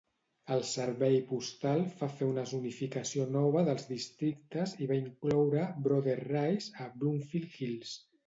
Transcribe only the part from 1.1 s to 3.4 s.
postal fa fer una zonificació